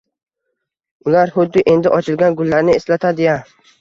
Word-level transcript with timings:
Ular 1.11 1.33
huddi 1.35 1.63
endi 1.75 1.91
ochilgan 1.99 2.39
gullarni 2.41 2.77
eslatadi-ya. 2.81 3.37